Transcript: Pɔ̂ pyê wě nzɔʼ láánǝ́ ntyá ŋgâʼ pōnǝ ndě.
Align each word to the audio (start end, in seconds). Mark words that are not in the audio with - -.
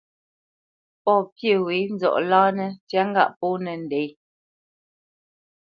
Pɔ̂ 1.03 1.17
pyê 1.35 1.55
wě 1.65 1.75
nzɔʼ 1.93 2.15
láánǝ́ 2.29 2.71
ntyá 2.77 3.01
ŋgâʼ 3.09 3.31
pōnǝ 3.39 3.73
ndě. 3.83 4.01